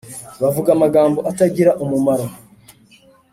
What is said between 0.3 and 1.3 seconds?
Bavuga amagambo